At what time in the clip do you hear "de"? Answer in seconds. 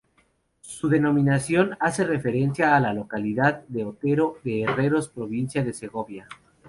3.67-3.85, 4.43-4.63, 5.63-5.73